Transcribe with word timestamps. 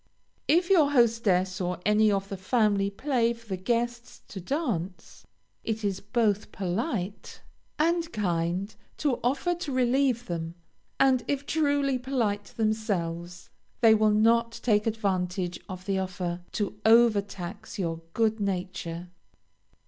If 0.47 0.71
your 0.71 0.89
hostess 0.93 1.61
or 1.61 1.79
any 1.85 2.11
of 2.11 2.27
the 2.29 2.35
family 2.35 2.89
play 2.89 3.33
for 3.33 3.47
the 3.49 3.55
guests 3.55 4.23
to 4.29 4.41
dance, 4.41 5.27
it 5.63 5.83
is 5.83 5.99
both 5.99 6.51
polite 6.51 7.43
and 7.77 8.11
kind 8.11 8.73
to 8.97 9.19
offer 9.23 9.53
to 9.53 9.71
relieve 9.71 10.25
them; 10.25 10.55
and 10.99 11.23
if 11.27 11.45
truly 11.45 11.99
polite 11.99 12.45
themselves, 12.45 13.51
they 13.81 13.93
will 13.93 14.09
not 14.09 14.53
take 14.63 14.87
advantage 14.87 15.59
of 15.69 15.85
the 15.85 15.99
offer, 15.99 16.41
to 16.53 16.79
over 16.83 17.21
tax 17.21 17.77
your 17.77 18.01
good 18.15 18.39
nature. 18.39 19.09